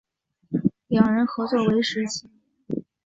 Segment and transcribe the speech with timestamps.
[0.87, 2.27] 两人合作为时七
[2.65, 2.83] 年。